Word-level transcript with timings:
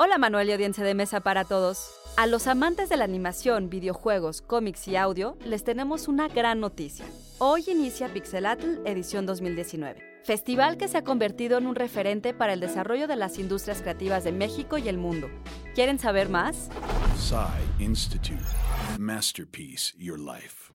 Hola 0.00 0.16
Manuel 0.16 0.48
y 0.48 0.52
audiencia 0.52 0.84
de 0.84 0.94
mesa 0.94 1.18
para 1.18 1.42
todos. 1.42 1.90
A 2.16 2.28
los 2.28 2.46
amantes 2.46 2.88
de 2.88 2.96
la 2.96 3.02
animación, 3.02 3.68
videojuegos, 3.68 4.42
cómics 4.42 4.86
y 4.86 4.94
audio, 4.94 5.36
les 5.44 5.64
tenemos 5.64 6.06
una 6.06 6.28
gran 6.28 6.60
noticia. 6.60 7.04
Hoy 7.38 7.64
inicia 7.66 8.06
Pixelatl 8.06 8.86
edición 8.86 9.26
2019 9.26 10.20
festival 10.22 10.76
que 10.76 10.86
se 10.86 10.98
ha 10.98 11.02
convertido 11.02 11.58
en 11.58 11.66
un 11.66 11.74
referente 11.74 12.32
para 12.32 12.52
el 12.52 12.60
desarrollo 12.60 13.08
de 13.08 13.16
las 13.16 13.40
industrias 13.40 13.82
creativas 13.82 14.22
de 14.22 14.30
México 14.30 14.78
y 14.78 14.88
el 14.88 14.98
mundo. 14.98 15.28
¿Quieren 15.74 15.98
saber 15.98 16.28
más? 16.28 16.68
Institute. 17.80 18.44
Masterpiece 19.00 19.94
Your 19.98 20.20
Life. 20.20 20.72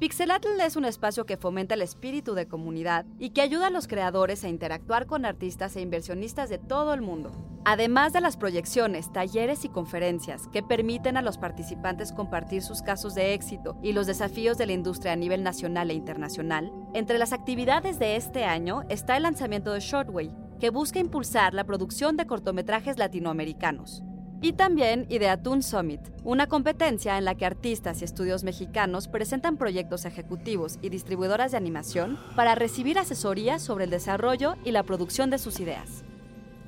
Pixelatl 0.00 0.60
es 0.60 0.76
un 0.76 0.84
espacio 0.84 1.24
que 1.24 1.38
fomenta 1.38 1.74
el 1.74 1.80
espíritu 1.82 2.34
de 2.34 2.46
comunidad 2.46 3.06
y 3.18 3.30
que 3.30 3.40
ayuda 3.40 3.68
a 3.68 3.70
los 3.70 3.86
creadores 3.88 4.44
a 4.44 4.50
interactuar 4.50 5.06
con 5.06 5.24
artistas 5.24 5.76
e 5.76 5.80
inversionistas 5.80 6.50
de 6.50 6.58
todo 6.58 6.92
el 6.92 7.00
mundo. 7.00 7.55
Además 7.68 8.12
de 8.12 8.20
las 8.20 8.36
proyecciones, 8.36 9.12
talleres 9.12 9.64
y 9.64 9.68
conferencias 9.68 10.46
que 10.52 10.62
permiten 10.62 11.16
a 11.16 11.20
los 11.20 11.36
participantes 11.36 12.12
compartir 12.12 12.62
sus 12.62 12.80
casos 12.80 13.16
de 13.16 13.34
éxito 13.34 13.76
y 13.82 13.92
los 13.92 14.06
desafíos 14.06 14.56
de 14.56 14.66
la 14.66 14.72
industria 14.72 15.14
a 15.14 15.16
nivel 15.16 15.42
nacional 15.42 15.90
e 15.90 15.94
internacional, 15.94 16.70
entre 16.94 17.18
las 17.18 17.32
actividades 17.32 17.98
de 17.98 18.14
este 18.14 18.44
año 18.44 18.84
está 18.88 19.16
el 19.16 19.24
lanzamiento 19.24 19.72
de 19.72 19.80
Shortway, 19.80 20.32
que 20.60 20.70
busca 20.70 21.00
impulsar 21.00 21.54
la 21.54 21.64
producción 21.64 22.16
de 22.16 22.28
cortometrajes 22.28 22.98
latinoamericanos. 22.98 24.04
Y 24.40 24.52
también 24.52 25.04
Ideatoon 25.08 25.64
Summit, 25.64 26.02
una 26.22 26.46
competencia 26.46 27.18
en 27.18 27.24
la 27.24 27.34
que 27.34 27.46
artistas 27.46 28.00
y 28.00 28.04
estudios 28.04 28.44
mexicanos 28.44 29.08
presentan 29.08 29.56
proyectos 29.56 30.04
ejecutivos 30.04 30.78
y 30.82 30.90
distribuidoras 30.90 31.50
de 31.50 31.56
animación 31.56 32.16
para 32.36 32.54
recibir 32.54 32.96
asesoría 32.96 33.58
sobre 33.58 33.86
el 33.86 33.90
desarrollo 33.90 34.54
y 34.64 34.70
la 34.70 34.84
producción 34.84 35.30
de 35.30 35.38
sus 35.38 35.58
ideas. 35.58 36.04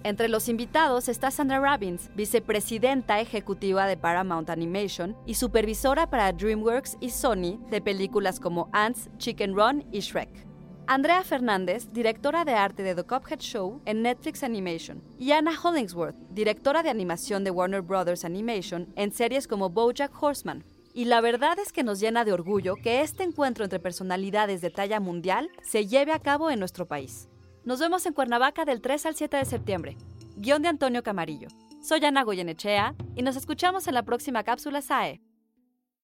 Entre 0.04 0.28
los 0.28 0.48
invitados 0.48 1.08
está 1.08 1.30
Sandra 1.30 1.58
Robbins, 1.58 2.10
vicepresidenta 2.14 3.20
ejecutiva 3.20 3.86
de 3.86 3.96
Paramount 3.96 4.48
Animation 4.48 5.16
y 5.26 5.34
supervisora 5.34 6.08
para 6.08 6.32
DreamWorks 6.32 6.98
y 7.00 7.10
Sony 7.10 7.58
de 7.70 7.80
películas 7.80 8.38
como 8.38 8.68
Ants, 8.72 9.10
Chicken 9.18 9.56
Run 9.56 9.84
y 9.90 10.00
Shrek. 10.00 10.46
Andrea 10.86 11.22
Fernández, 11.24 11.92
directora 11.92 12.44
de 12.44 12.52
arte 12.52 12.82
de 12.82 12.94
The 12.94 13.02
Cuphead 13.02 13.40
Show 13.40 13.82
en 13.84 14.02
Netflix 14.02 14.42
Animation, 14.42 15.02
y 15.18 15.32
Anna 15.32 15.52
Hollingsworth, 15.62 16.16
directora 16.30 16.82
de 16.82 16.90
animación 16.90 17.44
de 17.44 17.50
Warner 17.50 17.82
Brothers 17.82 18.24
Animation 18.24 18.90
en 18.96 19.12
series 19.12 19.48
como 19.48 19.68
BoJack 19.68 20.12
Horseman. 20.22 20.64
Y 20.94 21.04
la 21.04 21.20
verdad 21.20 21.58
es 21.58 21.72
que 21.72 21.82
nos 21.82 22.00
llena 22.00 22.24
de 22.24 22.32
orgullo 22.32 22.76
que 22.76 23.02
este 23.02 23.24
encuentro 23.24 23.64
entre 23.64 23.80
personalidades 23.80 24.60
de 24.60 24.70
talla 24.70 25.00
mundial 25.00 25.50
se 25.62 25.86
lleve 25.86 26.12
a 26.12 26.20
cabo 26.20 26.50
en 26.50 26.60
nuestro 26.60 26.86
país. 26.86 27.28
Nos 27.68 27.80
vemos 27.80 28.06
en 28.06 28.14
Cuernavaca 28.14 28.64
del 28.64 28.80
3 28.80 29.04
al 29.04 29.14
7 29.14 29.36
de 29.36 29.44
septiembre. 29.44 29.98
Guión 30.36 30.62
de 30.62 30.68
Antonio 30.68 31.02
Camarillo. 31.02 31.48
Soy 31.82 32.02
Ana 32.02 32.22
Goyenechea 32.22 32.94
y 33.14 33.20
nos 33.20 33.36
escuchamos 33.36 33.86
en 33.86 33.92
la 33.92 34.04
próxima 34.04 34.42
cápsula 34.42 34.80
SAE. 34.80 35.20